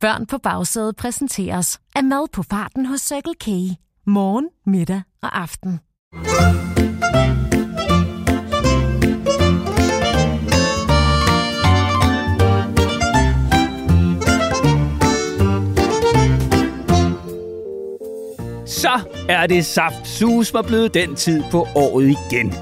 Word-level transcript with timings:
Børn 0.00 0.26
på 0.26 0.38
bagsædet 0.38 0.96
præsenteres 0.96 1.80
af 1.94 2.04
mad 2.04 2.28
på 2.32 2.42
farten 2.42 2.86
hos 2.86 3.00
Circle 3.00 3.34
K. 3.34 3.46
Morgen, 4.06 4.48
middag 4.66 5.02
og 5.22 5.40
aften. 5.40 5.80
Så 18.66 19.00
er 19.28 19.46
det 19.46 19.66
saft 19.66 20.08
sus 20.08 20.54
var 20.54 20.62
blevet 20.62 20.94
den 20.94 21.16
tid 21.16 21.42
på 21.50 21.66
året 21.74 22.16
igen. 22.30 22.54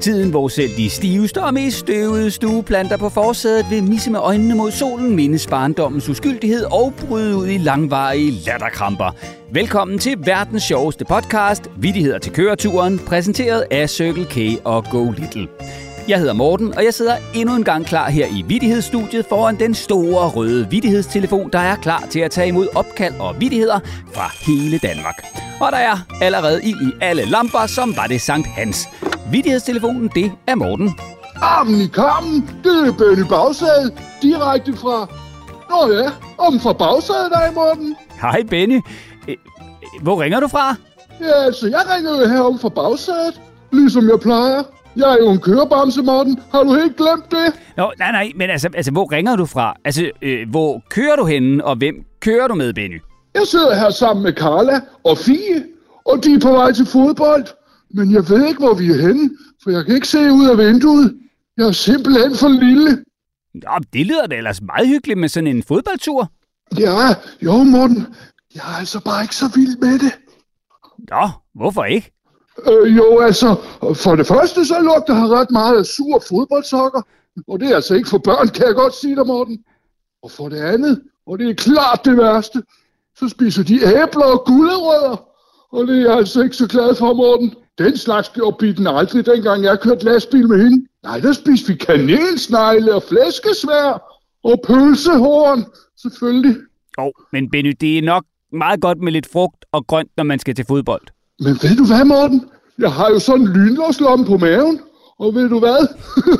Tiden, 0.00 0.30
hvor 0.30 0.48
selv 0.48 0.76
de 0.76 0.90
stiveste 0.90 1.42
og 1.42 1.54
mest 1.54 1.78
støvede 1.78 2.30
stueplanter 2.30 2.96
på 2.96 3.08
forsædet 3.08 3.66
vil 3.70 3.84
misse 3.84 4.10
med 4.10 4.20
øjnene 4.20 4.54
mod 4.54 4.70
solen, 4.70 5.16
mindes 5.16 5.46
barndommens 5.46 6.08
uskyldighed 6.08 6.64
og 6.64 6.94
bryde 7.08 7.36
ud 7.36 7.46
i 7.46 7.58
langvarige 7.58 8.30
latterkramper. 8.30 9.16
Velkommen 9.52 9.98
til 9.98 10.16
verdens 10.18 10.62
sjoveste 10.62 11.04
podcast, 11.04 11.70
Vittigheder 11.76 12.18
til 12.18 12.32
køreturen, 12.32 12.98
præsenteret 12.98 13.64
af 13.70 13.90
Circle 13.90 14.24
K 14.24 14.60
og 14.64 14.84
Go 14.90 15.10
Little. 15.10 15.48
Jeg 16.08 16.18
hedder 16.18 16.32
Morten, 16.32 16.74
og 16.74 16.84
jeg 16.84 16.94
sidder 16.94 17.16
endnu 17.34 17.54
en 17.56 17.64
gang 17.64 17.86
klar 17.86 18.10
her 18.10 18.26
i 18.26 18.44
Vittighedsstudiet 18.48 19.26
foran 19.28 19.58
den 19.58 19.74
store 19.74 20.28
røde 20.28 20.70
vittighedstelefon, 20.70 21.50
der 21.52 21.58
er 21.58 21.76
klar 21.76 22.04
til 22.10 22.20
at 22.20 22.30
tage 22.30 22.48
imod 22.48 22.68
opkald 22.74 23.14
og 23.18 23.40
vittigheder 23.40 23.80
fra 24.14 24.30
hele 24.46 24.78
Danmark. 24.78 25.24
Og 25.60 25.72
der 25.72 25.78
er 25.78 25.96
allerede 26.22 26.60
ild 26.64 26.80
i 26.80 26.92
alle 27.00 27.24
lamper, 27.24 27.66
som 27.66 27.96
var 27.96 28.06
det 28.06 28.20
Sankt 28.20 28.48
Hans. 28.48 28.88
Vittighedstelefonen, 29.30 30.10
det 30.14 30.32
er 30.46 30.54
Morten. 30.54 30.98
Armen 31.42 31.80
i 31.80 31.86
kammen, 31.86 32.50
det 32.64 32.88
er 32.88 32.92
Benny 32.92 33.28
Bagsæde, 33.28 33.90
direkte 34.22 34.72
fra... 34.76 35.06
Nå 35.70 35.92
ja, 35.92 36.10
om 36.38 36.60
fra 36.60 36.72
Bagsæde 36.72 37.30
dig, 37.30 37.50
Morten. 37.54 37.96
Hej 38.20 38.42
Benny. 38.50 38.80
Hvor 40.02 40.22
ringer 40.22 40.40
du 40.40 40.48
fra? 40.48 40.74
Ja, 41.20 41.44
altså, 41.44 41.66
jeg 41.66 41.80
ringer 41.96 42.20
jo 42.20 42.28
herom 42.28 42.58
fra 42.58 42.68
Bagsædet, 42.68 43.40
ligesom 43.72 44.08
jeg 44.08 44.20
plejer. 44.20 44.62
Jeg 44.96 45.12
er 45.12 45.16
jo 45.20 45.30
en 45.30 45.40
kørebamse, 45.40 46.02
Morten. 46.02 46.40
Har 46.52 46.62
du 46.62 46.74
helt 46.74 46.96
glemt 46.96 47.30
det? 47.30 47.60
Nå, 47.76 47.92
nej, 47.98 48.12
nej, 48.12 48.32
men 48.36 48.50
altså, 48.50 48.68
altså 48.74 48.92
hvor 48.92 49.12
ringer 49.12 49.36
du 49.36 49.46
fra? 49.46 49.74
Altså, 49.84 50.10
øh, 50.22 50.50
hvor 50.50 50.82
kører 50.90 51.16
du 51.16 51.24
henne, 51.24 51.64
og 51.64 51.76
hvem 51.76 51.94
kører 52.20 52.48
du 52.48 52.54
med, 52.54 52.72
Benny? 52.72 53.02
Jeg 53.34 53.42
sidder 53.46 53.74
her 53.74 53.90
sammen 53.90 54.22
med 54.22 54.32
Carla 54.32 54.80
og 55.04 55.18
Fie, 55.18 55.64
og 56.04 56.24
de 56.24 56.34
er 56.34 56.40
på 56.40 56.52
vej 56.52 56.72
til 56.72 56.86
fodbold. 56.86 57.44
Men 57.90 58.12
jeg 58.12 58.28
ved 58.28 58.46
ikke, 58.48 58.58
hvor 58.58 58.74
vi 58.74 58.90
er 58.90 59.06
henne, 59.06 59.30
for 59.62 59.70
jeg 59.70 59.84
kan 59.84 59.94
ikke 59.94 60.08
se 60.08 60.18
ud 60.18 60.48
af 60.48 60.58
vinduet. 60.58 61.16
Jeg 61.56 61.66
er 61.66 61.72
simpelthen 61.72 62.36
for 62.36 62.48
lille. 62.48 63.04
Nå, 63.54 63.70
det 63.92 64.06
lyder 64.06 64.26
da 64.26 64.36
ellers 64.36 64.62
meget 64.62 64.88
hyggeligt 64.88 65.18
med 65.18 65.28
sådan 65.28 65.46
en 65.46 65.62
fodboldtur. 65.62 66.32
Ja, 66.78 67.14
jo, 67.42 67.52
Morten. 67.52 68.06
Jeg 68.54 68.62
er 68.72 68.78
altså 68.78 69.00
bare 69.00 69.22
ikke 69.22 69.36
så 69.36 69.50
vild 69.54 69.76
med 69.78 69.98
det. 69.98 70.12
Nå, 71.10 71.28
hvorfor 71.54 71.84
ikke? 71.84 72.12
Øh, 72.68 72.96
jo, 72.96 73.18
altså, 73.20 73.54
for 73.94 74.16
det 74.16 74.26
første 74.26 74.64
så 74.64 74.80
lugter 74.80 75.14
her 75.14 75.28
ret 75.28 75.50
meget 75.50 75.78
af 75.78 75.86
sur 75.86 76.22
fodboldsokker. 76.28 77.02
Og 77.48 77.60
det 77.60 77.70
er 77.70 77.74
altså 77.74 77.94
ikke 77.94 78.08
for 78.08 78.18
børn, 78.18 78.48
kan 78.48 78.66
jeg 78.66 78.74
godt 78.74 78.94
sige 78.94 79.16
dig, 79.16 79.26
Morten. 79.26 79.64
Og 80.22 80.30
for 80.30 80.48
det 80.48 80.60
andet, 80.60 81.02
og 81.26 81.38
det 81.38 81.50
er 81.50 81.54
klart 81.54 82.04
det 82.04 82.16
værste, 82.16 82.62
så 83.18 83.28
spiser 83.28 83.62
de 83.64 83.74
æbler 83.74 84.24
og 84.24 84.44
gulerødder. 84.46 85.16
Og 85.72 85.86
det 85.86 85.96
er 85.96 86.00
jeg 86.00 86.16
altså 86.18 86.42
ikke 86.42 86.56
så 86.56 86.66
glad 86.66 86.94
for, 86.94 87.14
Morten. 87.14 87.54
Den 87.78 87.96
slags 87.96 88.28
gjorde 88.28 88.56
bitten 88.58 88.86
aldrig, 88.86 89.26
dengang 89.26 89.62
jeg 89.62 89.80
kørte 89.80 90.04
lastbil 90.04 90.48
med 90.48 90.62
hende. 90.62 90.86
Nej, 91.02 91.20
der 91.20 91.32
spiste 91.32 91.72
vi 91.72 91.74
kanelsnegle 91.74 92.94
og 92.94 93.02
flæskesvær 93.02 94.16
og 94.44 94.60
pølsehorn, 94.66 95.64
selvfølgelig. 96.02 96.56
Jo, 96.98 97.12
men 97.32 97.50
Benny, 97.50 97.74
det 97.80 97.98
er 97.98 98.02
nok 98.02 98.24
meget 98.52 98.80
godt 98.80 98.98
med 98.98 99.12
lidt 99.12 99.28
frugt 99.32 99.64
og 99.72 99.86
grønt, 99.86 100.10
når 100.16 100.24
man 100.24 100.38
skal 100.38 100.54
til 100.54 100.64
fodbold. 100.68 101.02
Men 101.40 101.58
ved 101.62 101.76
du 101.76 101.86
hvad, 101.86 102.04
Morten? 102.04 102.44
Jeg 102.78 102.92
har 102.92 103.10
jo 103.10 103.18
sådan 103.18 103.40
en 103.40 103.52
lynlåslomme 103.52 104.26
på 104.26 104.36
maven. 104.36 104.80
Og 105.18 105.34
ved 105.34 105.48
du 105.48 105.58
hvad? 105.58 105.88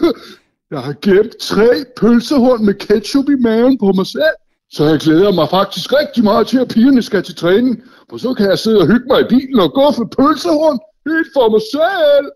jeg 0.74 0.80
har 0.80 0.94
gemt 1.02 1.36
tre 1.40 1.84
pølsehorn 1.96 2.64
med 2.64 2.74
ketchup 2.74 3.28
i 3.28 3.34
maven 3.40 3.78
på 3.78 3.92
mig 3.92 4.06
selv. 4.06 4.36
Så 4.70 4.84
jeg 4.84 4.98
glæder 4.98 5.32
mig 5.32 5.48
faktisk 5.50 5.92
rigtig 5.92 6.24
meget 6.24 6.46
til, 6.46 6.58
at 6.58 6.68
pigerne 6.68 7.02
skal 7.02 7.22
til 7.22 7.34
træning. 7.34 7.82
For 8.10 8.16
så 8.16 8.34
kan 8.34 8.46
jeg 8.46 8.58
sidde 8.58 8.78
og 8.78 8.86
hygge 8.86 9.06
mig 9.08 9.20
i 9.20 9.28
bilen 9.28 9.60
og 9.60 9.72
gå 9.72 9.92
for 9.92 10.04
pølsehorn 10.18 10.78
helt 11.06 11.28
for 11.34 11.46
mig 11.54 11.62
selv. 11.76 12.26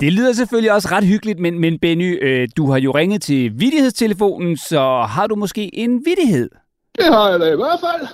Det 0.00 0.12
lyder 0.12 0.32
selvfølgelig 0.32 0.72
også 0.72 0.88
ret 0.92 1.04
hyggeligt, 1.04 1.38
men, 1.38 1.58
men 1.58 1.78
Benny, 1.78 2.24
øh, 2.24 2.48
du 2.56 2.70
har 2.70 2.78
jo 2.78 2.90
ringet 2.90 3.22
til 3.22 3.60
vittighedstelefonen, 3.60 4.56
så 4.56 5.06
har 5.08 5.26
du 5.26 5.34
måske 5.34 5.74
en 5.74 6.06
vittighed? 6.06 6.50
Det 6.98 7.04
har 7.04 7.30
jeg 7.30 7.40
da 7.40 7.52
i 7.52 7.56
hvert 7.56 7.80
fald. 7.80 8.08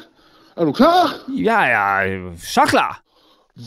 Er 0.57 0.65
du 0.65 0.73
klar? 0.73 1.15
Jeg 1.29 1.73
er 1.73 2.13
øh, 2.13 2.39
så 2.39 2.61
klar. 2.67 3.03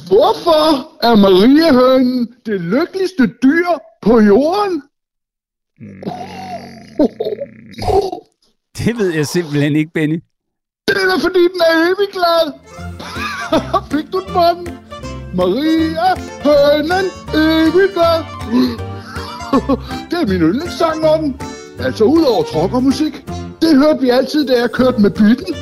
Hvorfor 0.08 0.90
er 1.04 1.16
Mariehønen 1.16 2.28
det 2.46 2.62
lykkeligste 2.62 3.28
dyr 3.44 3.68
på 4.02 4.20
jorden? 4.20 4.82
Det 8.78 8.98
ved 8.98 9.14
jeg 9.14 9.28
simpelthen 9.28 9.76
ikke, 9.76 9.92
Benny. 9.94 10.24
Det 10.88 10.98
er 10.98 11.06
da 11.06 11.18
fordi, 11.28 11.40
den 11.40 11.62
er 11.70 11.86
evig 11.86 12.08
glad. 12.12 12.54
Fik 13.92 14.14
du 14.14 14.20
den? 14.20 14.75
Maria, 15.36 16.10
hønen, 16.44 17.06
evig 17.34 17.90
glad. 17.94 18.24
det 20.12 20.22
er 20.22 20.28
min 20.28 20.42
yndlingssang, 20.42 21.02
Morten. 21.02 21.36
Altså, 21.80 22.04
udover 22.04 22.44
trokkermusik. 22.44 23.26
Det 23.62 23.78
hørte 23.78 24.02
vi 24.02 24.10
altid, 24.10 24.48
da 24.48 24.60
jeg 24.62 24.72
kørte 24.72 25.02
med 25.02 25.10
bytten. 25.10 25.56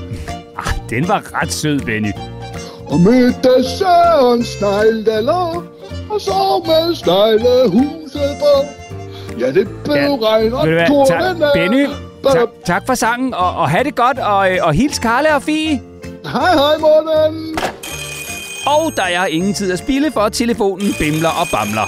Ah, 0.58 0.74
den 0.90 1.08
var 1.08 1.42
ret 1.42 1.54
sød, 1.54 1.80
Benny. 1.80 2.12
Og 2.86 3.00
mødte 3.00 3.64
Søren 3.78 4.44
snegl, 4.44 5.06
der 5.06 5.22
lå, 5.22 5.64
og 6.10 6.22
så 6.22 6.64
med 6.66 6.96
sneglehuset 6.96 8.36
på. 8.40 8.54
Ja, 9.40 9.52
det 9.52 9.68
blev 9.84 9.96
Ja, 9.96 10.16
regn 10.22 10.54
og 10.54 11.08
Tak, 11.08 11.36
Benny, 11.54 11.88
tak, 12.24 12.50
tak 12.66 12.84
for 12.86 12.94
sangen, 12.94 13.34
og, 13.34 13.56
og 13.56 13.70
have 13.70 13.84
det 13.84 13.96
godt, 13.96 14.20
og, 14.20 14.52
øh, 14.52 14.58
og 14.62 14.74
hils 14.74 15.00
Karla 15.00 15.36
og 15.36 15.44
Fie. 15.44 15.82
Hej, 16.26 16.54
hej, 16.54 16.78
Morten. 16.80 17.43
Og 18.66 18.96
der 18.96 19.03
er 19.03 19.25
ingen 19.25 19.53
tid 19.53 19.72
at 19.72 19.79
spille, 19.79 20.12
for 20.12 20.29
telefonen 20.29 20.90
bimler 21.00 21.34
og 21.41 21.47
bamler. 21.53 21.88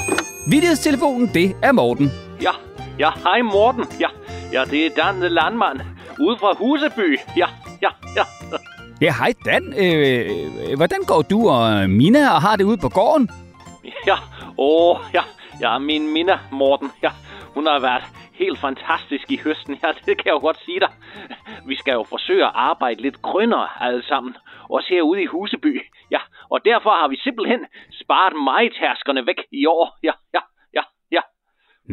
Vittighedstelefonen, 0.49 1.27
det 1.33 1.55
er 1.63 1.71
Morten. 1.71 2.11
Ja, 2.41 2.51
ja, 2.99 3.09
hej 3.23 3.41
Morten. 3.41 3.85
Ja, 3.99 4.07
ja, 4.53 4.63
det 4.65 4.85
er 4.85 4.89
Dan 4.89 5.31
Landmand. 5.31 5.79
Ude 6.19 6.37
fra 6.37 6.53
Huseby. 6.53 7.19
Ja, 7.37 7.47
ja, 7.81 7.89
ja. 8.15 8.23
Ja, 9.01 9.13
hej 9.19 9.33
Dan. 9.45 9.63
Øh, 9.77 10.29
øh, 10.69 10.75
hvordan 10.77 10.99
går 11.07 11.21
du 11.21 11.49
og 11.49 11.89
Mina 11.89 12.33
og 12.35 12.41
har 12.41 12.55
det 12.55 12.63
ude 12.63 12.77
på 12.77 12.89
gården? 12.89 13.29
Ja, 14.07 14.17
åh, 14.57 14.97
ja, 15.13 15.23
ja, 15.61 15.79
min 15.79 16.13
Minna, 16.13 16.39
Morten. 16.51 16.91
Ja, 17.03 17.11
hun 17.53 17.65
har 17.65 17.79
været 17.79 18.03
helt 18.33 18.59
fantastisk 18.59 19.31
i 19.31 19.39
høsten. 19.43 19.77
Ja, 19.83 19.87
det 20.05 20.17
kan 20.17 20.25
jeg 20.25 20.33
jo 20.33 20.39
godt 20.39 20.59
sige 20.65 20.79
dig. 20.79 20.89
Vi 21.65 21.75
skal 21.75 21.93
jo 21.93 22.05
forsøge 22.09 22.45
at 22.45 22.51
arbejde 22.55 23.01
lidt 23.01 23.21
grønnere 23.21 23.67
alle 23.79 24.03
sammen. 24.03 24.35
Også 24.69 24.87
herude 24.89 25.23
i 25.23 25.25
Huseby. 25.25 25.81
Og 26.55 26.65
derfor 26.65 26.91
har 27.01 27.07
vi 27.07 27.17
simpelthen 27.25 27.65
sparet 28.01 28.35
majtærskerne 28.49 29.25
væk 29.29 29.39
i 29.51 29.65
år. 29.65 29.85
Ja, 30.07 30.13
ja, 30.33 30.41
ja, 30.73 30.83
ja. 31.11 31.21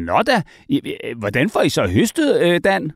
Nå 0.07 0.17
da, 0.29 0.37
øh, 0.73 1.19
hvordan 1.19 1.49
får 1.53 1.61
I 1.61 1.69
så 1.69 1.83
høstet, 1.97 2.29
øh, 2.45 2.59
Dan? 2.63 2.91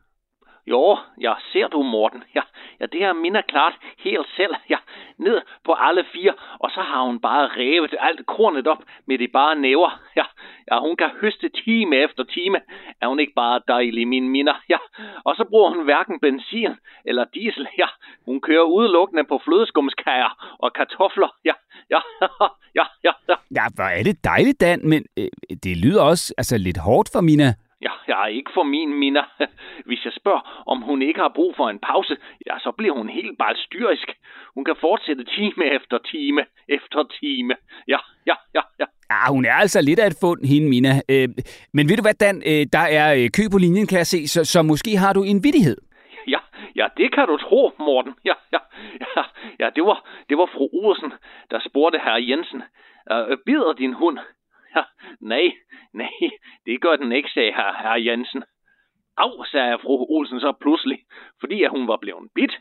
Jo, 0.67 0.97
ja, 1.21 1.33
ser 1.51 1.67
du, 1.67 1.83
Morten. 1.83 2.23
Ja, 2.35 2.41
ja 2.79 2.85
det 2.85 3.05
har 3.05 3.13
Minna 3.13 3.41
klart 3.41 3.75
helt 3.97 4.27
selv. 4.35 4.55
Ja, 4.73 4.77
ned 5.17 5.41
på 5.65 5.73
alle 5.73 6.03
fire, 6.13 6.33
og 6.59 6.69
så 6.71 6.81
har 6.81 7.01
hun 7.03 7.19
bare 7.19 7.47
revet 7.47 7.95
alt 7.99 8.25
kornet 8.25 8.67
op 8.67 8.83
med 9.07 9.17
de 9.17 9.27
bare 9.27 9.55
næver. 9.55 10.01
Ja, 10.19 10.25
ja, 10.71 10.79
hun 10.79 10.95
kan 10.95 11.09
høste 11.21 11.49
time 11.49 11.95
efter 11.95 12.23
time. 12.23 12.57
Er 13.01 13.07
hun 13.07 13.19
ikke 13.19 13.33
bare 13.35 13.61
dejlig, 13.67 14.07
min 14.07 14.29
Minna? 14.29 14.55
Ja, 14.69 14.77
og 15.25 15.35
så 15.35 15.43
bruger 15.49 15.69
hun 15.69 15.83
hverken 15.83 16.19
benzin 16.19 16.73
eller 17.05 17.25
diesel. 17.33 17.67
Ja, 17.77 17.87
hun 18.25 18.41
kører 18.41 18.63
udelukkende 18.63 19.23
på 19.23 19.41
flødeskumskager 19.45 20.55
og 20.59 20.73
kartofler. 20.73 21.35
Ja, 21.45 21.53
ja, 21.89 21.99
ja, 22.79 22.85
ja, 23.03 23.11
ja. 23.29 23.35
Ja, 23.55 23.65
hvor 23.75 23.83
er 23.83 24.03
det 24.03 24.23
dejligt, 24.23 24.61
Dan, 24.61 24.89
men 24.89 25.05
øh, 25.19 25.27
det 25.63 25.77
lyder 25.77 26.01
også 26.01 26.33
altså, 26.37 26.57
lidt 26.57 26.77
hårdt 26.77 27.09
for 27.13 27.21
Mina. 27.21 27.53
Ja, 27.81 27.91
jeg 28.07 28.21
er 28.23 28.27
ikke 28.27 28.51
for 28.53 28.63
min 28.63 28.93
Minna. 28.99 29.23
Hvis 29.87 30.05
jeg 30.05 30.13
spørger, 30.13 30.63
om 30.67 30.81
hun 30.81 31.01
ikke 31.01 31.19
har 31.19 31.31
brug 31.35 31.55
for 31.55 31.69
en 31.69 31.79
pause, 31.79 32.17
ja, 32.47 32.59
så 32.59 32.71
bliver 32.77 32.93
hun 32.93 33.09
helt 33.09 33.37
balstyrisk. 33.37 34.07
Hun 34.55 34.65
kan 34.65 34.75
fortsætte 34.81 35.23
time 35.23 35.65
efter 35.77 35.97
time 35.97 36.45
efter 36.67 37.03
time. 37.19 37.55
Ja, 37.87 37.99
ja, 38.25 38.35
ja, 38.55 38.61
ja. 38.79 38.85
Ja, 39.11 39.31
hun 39.33 39.45
er 39.45 39.53
altså 39.53 39.81
lidt 39.81 39.99
af 39.99 40.07
et 40.07 40.17
fund, 40.21 40.45
hende 40.45 40.69
Mina. 40.69 41.01
Øh, 41.09 41.29
men 41.73 41.89
ved 41.89 41.97
du 41.97 42.01
hvad, 42.01 42.13
Dan, 42.13 42.37
øh, 42.51 42.65
der 42.73 42.85
er 42.99 43.07
øh, 43.17 43.29
kø 43.37 43.43
på 43.51 43.57
linjen, 43.57 43.87
kan 43.87 43.97
jeg 43.97 44.07
se, 44.07 44.27
så, 44.27 44.45
så 44.45 44.61
måske 44.61 44.97
har 44.97 45.13
du 45.13 45.23
en 45.23 45.43
vittighed. 45.43 45.77
Ja, 46.27 46.39
ja, 46.75 46.87
det 46.97 47.13
kan 47.15 47.27
du 47.27 47.37
tro, 47.37 47.71
Morten. 47.79 48.13
Ja, 48.25 48.33
ja, 48.51 48.59
ja, 49.01 49.23
ja 49.59 49.69
det, 49.75 49.83
var, 49.83 50.09
det 50.29 50.37
var 50.37 50.49
fru 50.53 50.69
Olsen, 50.73 51.13
der 51.51 51.59
spurgte 51.69 51.99
herr 51.99 52.17
Jensen. 52.29 52.63
Øh, 53.11 53.37
bider 53.45 53.73
din 53.73 53.93
hund? 53.93 54.19
Ja, 54.75 54.83
nej, 55.21 55.51
nej, 55.93 56.15
det 56.65 56.81
gør 56.81 56.95
den 56.95 57.11
ikke, 57.11 57.29
sagde 57.29 57.51
herr, 57.51 57.73
herr 57.81 57.95
Jensen. 57.95 58.43
Au, 59.17 59.43
sagde 59.43 59.77
fru 59.81 60.05
Olsen 60.15 60.39
så 60.39 60.53
pludselig, 60.61 60.99
fordi 61.39 61.63
at 61.63 61.71
hun 61.71 61.87
var 61.87 61.97
blevet 61.97 62.29
bit. 62.35 62.53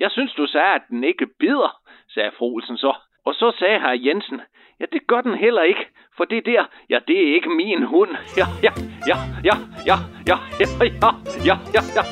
Jeg 0.00 0.10
synes, 0.10 0.32
du 0.32 0.46
sagde, 0.46 0.74
at 0.74 0.82
den 0.88 1.04
ikke 1.04 1.26
bider, 1.38 1.80
sagde 2.14 2.30
fru 2.38 2.46
Olsen 2.54 2.76
så. 2.76 2.94
Og 3.26 3.34
så 3.34 3.52
sagde 3.58 3.78
herr 3.84 3.96
Jensen, 4.06 4.40
ja, 4.80 4.84
det 4.92 5.00
gør 5.08 5.20
den 5.20 5.34
heller 5.44 5.62
ikke, 5.62 5.84
for 6.16 6.24
det 6.24 6.42
der, 6.46 6.62
ja, 6.90 6.98
det 7.08 7.16
er 7.24 7.34
ikke 7.34 7.48
min 7.62 7.82
hund. 7.92 8.10
Ja, 8.36 8.46
ja, 8.62 8.72
ja, 9.10 9.16
ja, 9.48 9.56
ja, 9.86 9.96
ja, 10.30 10.36
ja, 10.60 10.66
ja, 11.00 11.16
ja, 11.48 11.56
ja, 11.74 11.82
ja, 11.84 12.04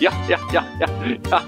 ja, 0.00 0.10
ja, 0.30 0.38
ja, 0.50 0.60
ja, 0.80 1.38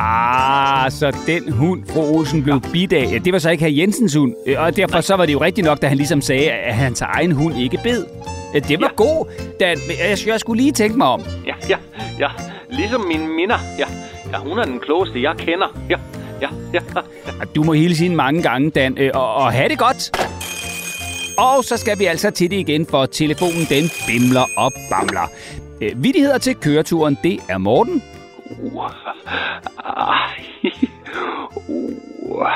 Ah, 0.00 0.90
så 0.90 1.16
den 1.26 1.52
hund, 1.52 1.84
fru 1.92 2.16
Olsen 2.18 2.42
blev 2.42 2.60
bidt 2.72 2.92
af, 2.92 3.06
ja, 3.12 3.18
det 3.18 3.32
var 3.32 3.38
så 3.38 3.50
ikke 3.50 3.64
herr 3.64 3.72
Jensens 3.80 4.14
hund. 4.14 4.34
Øh, 4.46 4.56
Og 4.62 4.76
derfor 4.76 5.00
så 5.00 5.16
var 5.16 5.26
det 5.26 5.32
jo 5.32 5.40
rigtigt 5.40 5.64
nok, 5.66 5.82
da 5.82 5.86
han 5.86 5.96
ligesom 5.96 6.20
sagde, 6.20 6.50
at 6.50 6.74
hans 6.74 7.00
egen 7.02 7.32
hund 7.32 7.54
ikke 7.58 7.78
bed. 7.82 8.06
Øh, 8.56 8.62
Det 8.68 8.80
var 8.80 8.90
Ja. 8.90 8.94
god. 8.96 9.26
Men 9.60 9.96
Jeg, 9.98 10.18
jeg 10.26 10.40
skulle 10.40 10.62
lige 10.62 10.72
tænke 10.72 10.98
mig 10.98 11.06
om. 11.06 11.20
ja, 11.46 11.54
ja, 11.68 11.78
ja, 12.18 12.28
ligesom 12.70 13.00
min 13.00 13.36
minder. 13.36 13.58
Ja, 13.78 13.86
ja, 14.32 14.38
hun 14.38 14.58
er 14.58 14.64
den 14.64 14.80
klogeste, 14.80 15.22
jeg 15.22 15.34
kender. 15.38 15.68
Ja, 15.90 15.96
ja, 16.44 16.80
ja, 16.96 17.44
Du 17.54 17.62
må 17.62 17.72
hele 17.72 17.94
tiden 17.94 18.16
mange 18.16 18.42
gange, 18.42 18.70
Dan, 18.70 18.98
øh, 18.98 19.10
og, 19.14 19.34
og 19.34 19.52
have 19.52 19.68
det 19.68 19.78
godt. 19.78 20.10
Og 21.38 21.64
så 21.64 21.76
skal 21.76 21.98
vi 21.98 22.04
altså 22.04 22.30
til 22.30 22.50
det 22.50 22.56
igen, 22.56 22.86
for 22.86 23.06
telefonen 23.06 23.66
den 23.68 23.84
bimler 24.06 24.46
og 24.56 24.72
bamler. 24.90 25.30
Øh, 25.82 26.02
Vittigheder 26.02 26.38
til 26.38 26.54
køreturen, 26.54 27.18
det 27.22 27.40
er 27.48 27.58
Morten. 27.58 28.02
Uh, 28.62 28.84
ah, 29.84 30.30
uh, 31.68 31.80
uh, 32.30 32.46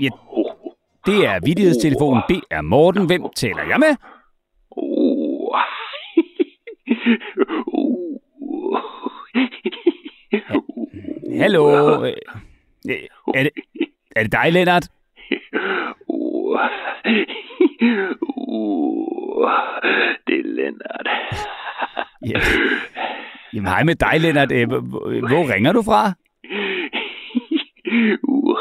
Ja, 0.00 0.08
det 1.06 1.26
er 1.26 1.40
vittighedstelefonen, 1.44 2.22
det 2.28 2.40
er 2.50 2.62
Morten. 2.62 3.06
Hvem 3.06 3.22
taler 3.36 3.62
jeg 3.68 3.78
med? 3.78 3.96
Hallo? 11.38 12.04
Øh, 12.04 12.12
Er 13.34 13.42
det, 13.42 13.50
er 14.16 14.22
det 14.22 14.32
dig, 14.32 14.52
Lennart? 14.52 14.88
uh, 16.08 16.58
uh, 18.48 19.48
det 20.26 20.38
er 20.38 20.44
Lennart. 20.44 21.08
Ja. 22.26 22.38
Jamen, 23.54 23.66
hej 23.68 23.82
med 23.84 23.94
dig, 23.94 24.20
Lennart. 24.20 24.52
Øh, 24.52 24.68
hvor- 24.68 25.52
ringer 25.54 25.72
du 25.72 25.82
fra? 25.82 26.12
Uh, 28.28 28.56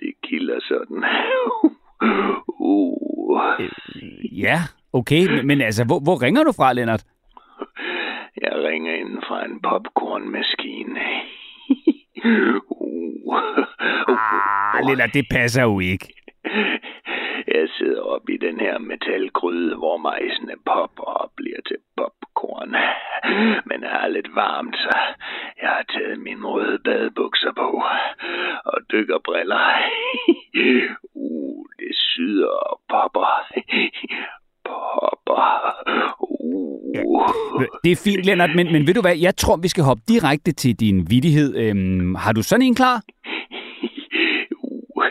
det 0.00 0.12
kilder 0.24 0.60
sådan. 0.60 1.04
Uh, 2.48 3.60
Ja, 4.42 4.58
okay. 4.92 5.42
Men, 5.44 5.60
altså, 5.60 5.84
hvor, 5.84 6.00
hvor 6.00 6.22
ringer 6.22 6.42
du 6.44 6.52
fra, 6.52 6.72
Lennart? 6.72 7.04
jeg 8.42 8.52
ringer 8.54 8.94
ind 8.94 9.22
fra 9.28 9.44
en 9.44 9.60
popcornmaskine. 9.62 11.00
Uh, 12.24 12.60
Ah, 14.74 14.80
Lennart, 14.86 15.14
det 15.14 15.26
passer 15.30 15.62
jo 15.62 15.80
ikke. 15.80 16.08
Jeg 17.48 17.68
sidder 17.78 18.02
oppe 18.02 18.32
i 18.32 18.36
den 18.36 18.60
her 18.60 18.78
metalgryde, 18.78 19.76
hvor 19.76 19.96
majsene 19.96 20.54
popper 20.66 21.04
og 21.04 21.32
bliver 21.36 21.60
til 21.68 21.76
popcorn. 21.96 22.74
Men 23.68 23.82
jeg 23.82 24.04
er 24.04 24.08
lidt 24.08 24.34
varmt, 24.34 24.76
så 24.76 24.96
jeg 25.62 25.68
har 25.68 25.84
taget 25.92 26.18
mine 26.18 26.46
røde 26.46 26.78
badebukser 26.84 27.52
på 27.52 27.82
og 28.64 28.78
dykkerbriller. 28.92 29.64
Uh, 31.14 31.64
det 31.78 31.92
syder 31.96 32.48
og 32.48 32.80
popper. 32.88 33.32
Popper. 34.64 35.46
Uh. 36.30 37.64
Det 37.84 37.92
er 37.92 37.96
fint, 38.04 38.24
Lennart, 38.24 38.50
men, 38.54 38.72
men 38.72 38.86
ved 38.86 38.94
du 38.94 39.00
hvad? 39.00 39.16
Jeg 39.16 39.36
tror, 39.36 39.56
vi 39.56 39.68
skal 39.68 39.84
hoppe 39.84 40.02
direkte 40.08 40.52
til 40.52 40.80
din 40.80 41.06
vittighed. 41.10 41.56
Øhm, 41.56 42.14
har 42.14 42.32
du 42.32 42.42
sådan 42.42 42.62
en 42.62 42.74
klar? 42.74 43.02
Uh, 44.62 45.04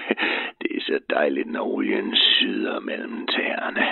det 0.61 0.69
er 0.77 0.81
så 0.81 0.99
dejligt, 1.09 1.51
når 1.51 1.61
olien 1.61 2.15
syder 2.15 2.79
mellem 2.79 3.27
tæerne. 3.27 3.85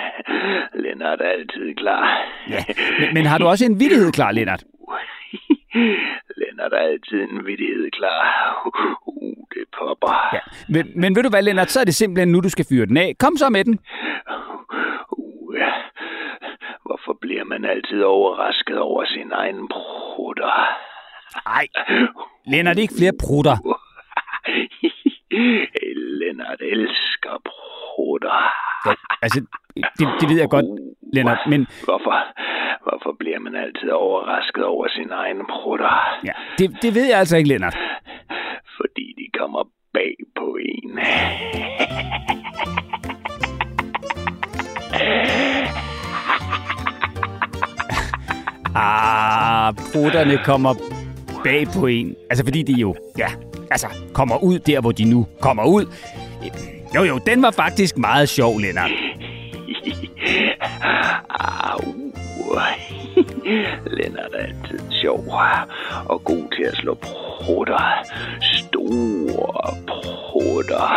Lennart 0.82 1.20
er 1.20 1.30
altid 1.30 1.74
klar. 1.74 2.04
Ja. 2.50 2.64
Men, 3.00 3.14
men 3.14 3.26
har 3.26 3.38
du 3.38 3.46
også 3.46 3.64
en 3.64 3.80
vittighed 3.80 4.12
klar, 4.12 4.32
Lennart? 4.32 4.64
Lennart 6.40 6.72
er 6.72 6.82
altid 6.92 7.20
en 7.30 7.46
vittighed 7.46 7.90
klar. 7.90 8.20
Uh, 9.06 9.36
det 9.54 9.64
popper. 9.78 10.14
Ja. 10.32 10.40
Men, 10.68 11.00
men 11.00 11.16
ved 11.16 11.22
du 11.22 11.28
hvad, 11.28 11.42
Lennart? 11.42 11.70
Så 11.70 11.80
er 11.80 11.84
det 11.84 11.94
simpelthen 11.94 12.32
nu, 12.32 12.40
du 12.40 12.48
skal 12.48 12.66
fyre 12.68 12.86
den 12.86 12.96
af. 12.96 13.14
Kom 13.18 13.36
så 13.36 13.48
med 13.48 13.64
den. 13.64 13.78
Uh, 15.18 15.56
ja. 15.58 15.72
Man 17.62 17.70
altid 17.70 18.02
overrasket 18.02 18.78
over 18.78 19.04
sin 19.04 19.32
egen 19.32 19.68
brutter? 19.68 20.54
Nej, 21.46 21.66
Lennart, 22.46 22.78
ikke 22.78 22.94
flere 22.98 23.12
prutter. 23.24 23.56
Lennart 26.20 26.60
elsker 26.60 27.34
brutter. 27.50 28.40
Ja, 28.86 28.94
altså, 29.22 29.40
det, 29.98 30.06
det 30.20 30.28
ved 30.30 30.38
jeg 30.38 30.48
godt, 30.48 30.66
Lennart, 31.14 31.42
men 31.48 31.66
Hvorfor, 31.84 32.14
hvorfor 32.84 33.12
bliver 33.18 33.38
man 33.38 33.54
altid 33.54 33.90
overrasket 33.90 34.64
over 34.64 34.86
sin 34.88 35.10
egen 35.10 35.40
brutter? 35.52 35.94
ja, 36.24 36.34
det, 36.58 36.82
det 36.82 36.94
ved 36.94 37.06
jeg 37.10 37.18
altså 37.18 37.36
ikke, 37.36 37.48
Lennart. 37.48 37.76
Fordi 38.78 39.06
de 39.20 39.38
kommer 39.38 39.62
bag 39.92 40.14
prutterne 49.92 50.38
kommer 50.44 50.74
bag 51.44 51.66
på 51.74 51.86
en. 51.86 52.16
Altså, 52.30 52.44
fordi 52.44 52.62
de 52.62 52.72
jo, 52.72 52.94
ja, 53.18 53.26
altså, 53.70 53.86
kommer 54.12 54.42
ud 54.44 54.58
der, 54.58 54.80
hvor 54.80 54.92
de 54.92 55.04
nu 55.04 55.26
kommer 55.40 55.64
ud. 55.64 55.84
Jo, 56.94 57.02
jo, 57.02 57.18
den 57.26 57.42
var 57.42 57.50
faktisk 57.50 57.98
meget 57.98 58.28
sjov, 58.28 58.58
Lennart. 58.58 58.90
Au. 61.30 61.94
Lennart 63.86 64.30
er 64.34 64.38
altid 64.38 64.78
sjov 65.02 65.24
og 66.08 66.24
god 66.24 66.56
til 66.56 66.62
at 66.64 66.76
slå 66.76 66.94
prutter. 66.94 68.04
Store 68.40 69.74
prutter. 69.88 70.92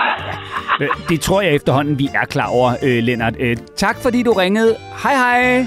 Øh, 0.82 0.88
Det 1.10 1.22
tror 1.22 1.42
jeg 1.42 1.56
efterhånden, 1.56 2.00
vi 2.00 2.10
er 2.14 2.26
klar 2.26 2.48
over, 2.48 2.76
øh, 2.84 3.04
Lennart. 3.04 3.34
Øh, 3.40 3.58
tak 3.76 3.98
fordi 4.02 4.24
du 4.24 4.32
ringede. 4.34 4.76
Hej 5.04 5.14
hej. 5.16 5.66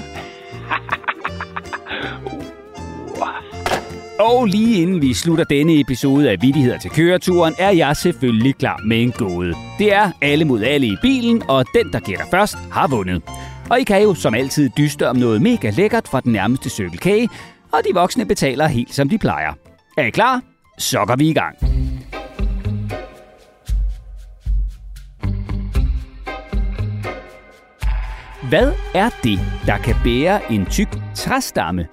Og 4.19 4.45
lige 4.45 4.81
inden 4.81 5.01
vi 5.01 5.13
slutter 5.13 5.43
denne 5.43 5.79
episode 5.79 6.29
af 6.29 6.41
Vittigheder 6.41 6.77
til 6.77 6.91
køreturen, 6.91 7.55
er 7.59 7.69
jeg 7.69 7.95
selvfølgelig 7.95 8.55
klar 8.55 8.81
med 8.85 9.01
en 9.01 9.11
gåde. 9.11 9.53
Det 9.77 9.93
er 9.93 10.11
alle 10.21 10.45
mod 10.45 10.61
alle 10.61 10.87
i 10.87 10.95
bilen, 11.01 11.43
og 11.49 11.65
den, 11.73 11.93
der 11.93 11.99
gætter 11.99 12.25
først, 12.31 12.55
har 12.71 12.87
vundet. 12.87 13.21
Og 13.69 13.79
I 13.79 13.83
kan 13.83 14.03
jo 14.03 14.13
som 14.13 14.33
altid 14.33 14.69
dyste 14.77 15.09
om 15.09 15.15
noget 15.15 15.41
mega 15.41 15.69
lækkert 15.69 16.07
fra 16.07 16.21
den 16.21 16.31
nærmeste 16.31 16.69
cykelkage, 16.69 17.29
og 17.71 17.79
de 17.89 17.93
voksne 17.93 18.25
betaler 18.25 18.67
helt 18.67 18.93
som 18.93 19.09
de 19.09 19.17
plejer. 19.17 19.53
Er 19.97 20.05
I 20.05 20.09
klar? 20.09 20.41
Så 20.77 21.05
går 21.05 21.15
vi 21.15 21.29
i 21.29 21.33
gang. 21.33 21.57
Hvad 28.49 28.71
er 28.93 29.09
det, 29.23 29.39
der 29.65 29.77
kan 29.77 29.95
bære 30.03 30.51
en 30.51 30.65
tyk 30.65 30.89
træstamme, 31.15 31.87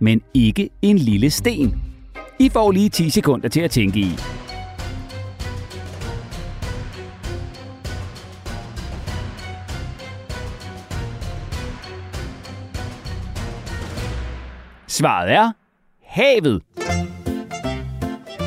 men 0.00 0.22
ikke 0.34 0.70
en 0.82 0.98
lille 0.98 1.30
sten? 1.30 1.82
I 2.38 2.48
får 2.48 2.70
lige 2.70 2.88
10 2.88 3.10
sekunder 3.10 3.48
til 3.48 3.60
at 3.60 3.70
tænke 3.70 3.98
i. 3.98 4.10
Svaret 14.86 15.32
er 15.32 15.52
havet. 16.04 16.62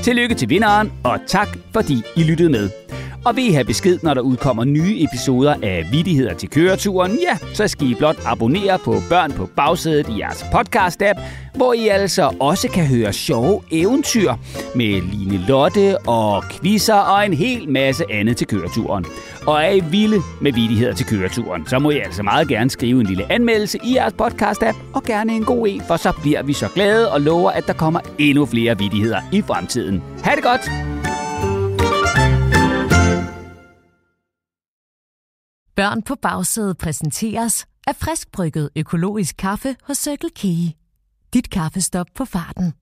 Tillykke 0.04 0.36
til 0.36 0.50
vinderen, 0.50 0.92
og 1.04 1.20
tak 1.28 1.48
fordi 1.74 2.02
I 2.16 2.24
lyttede 2.24 2.50
med. 2.50 2.83
Og 3.26 3.36
vil 3.36 3.50
I 3.50 3.52
have 3.52 3.66
besked, 3.66 4.00
når 4.04 4.14
der 4.14 4.22
udkommer 4.22 4.64
nye 4.64 5.04
episoder 5.04 5.56
af 5.62 5.88
Vittigheder 5.92 6.34
til 6.34 6.50
køreturen, 6.50 7.12
ja, 7.12 7.38
så 7.54 7.68
skal 7.68 7.90
I 7.90 7.96
blot 7.96 8.18
abonnere 8.26 8.80
på 8.80 8.96
Børn 9.10 9.32
på 9.32 9.50
bagsædet 9.56 10.10
i 10.10 10.20
jeres 10.20 10.44
podcast-app, 10.44 11.22
hvor 11.56 11.74
I 11.74 11.88
altså 11.88 12.32
også 12.40 12.68
kan 12.68 12.88
høre 12.88 13.14
sjove 13.14 13.62
eventyr 13.72 14.34
med 14.76 15.02
Line 15.02 15.46
Lotte 15.48 15.98
og 15.98 16.44
quizzer 16.52 16.96
og 16.96 17.26
en 17.26 17.34
hel 17.34 17.70
masse 17.70 18.04
andet 18.12 18.38
til 18.38 18.48
køreturen. 18.48 19.06
Og 19.48 19.64
er 19.64 19.70
I 19.70 19.80
vilde 19.80 20.22
med 20.42 20.54
Vittigheder 20.54 20.94
til 20.94 21.06
køreturen, 21.06 21.68
så 21.68 21.80
må 21.80 21.90
I 21.90 21.98
altså 21.98 22.24
meget 22.24 22.48
gerne 22.48 22.70
skrive 22.70 23.02
en 23.02 23.08
lille 23.08 23.32
anmeldelse 23.32 23.80
i 23.84 23.96
jeres 23.96 24.14
podcast-app, 24.22 24.78
og 24.94 25.04
gerne 25.04 25.34
en 25.36 25.44
god 25.44 25.68
en, 25.68 25.82
for 25.88 25.98
så 25.98 26.14
bliver 26.22 26.44
vi 26.44 26.54
så 26.54 26.68
glade 26.76 27.12
og 27.12 27.22
lover, 27.22 27.52
at 27.52 27.68
der 27.68 27.74
kommer 27.74 28.00
endnu 28.18 28.46
flere 28.46 28.78
vittigheder 28.78 29.20
i 29.32 29.42
fremtiden. 29.42 30.04
Ha' 30.24 30.36
det 30.36 30.44
godt! 30.44 30.72
Børn 35.76 36.02
på 36.02 36.16
bagsædet 36.16 36.78
præsenteres 36.78 37.66
af 37.88 37.96
friskbrygget 37.96 38.70
økologisk 38.76 39.36
kaffe 39.38 39.76
hos 39.84 39.98
Circle 39.98 40.30
K. 40.30 40.44
Dit 41.34 41.50
kaffestop 41.50 42.08
på 42.16 42.26
farten. 42.26 42.74